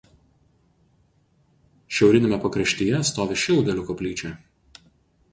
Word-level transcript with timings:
Šiauriniame 1.97 2.39
pakraštyje 2.45 3.01
stovi 3.09 3.37
Šilgalių 3.43 3.83
koplyčia. 3.91 4.33